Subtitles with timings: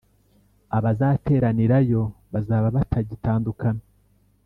[0.77, 2.01] abazateranirayo
[2.33, 3.83] bazaba batagiztandukana,